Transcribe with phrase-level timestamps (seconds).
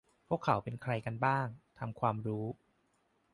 [0.27, 1.47] พวกเขาเป็นใครกันบ้าง
[1.79, 2.45] ทำความรู้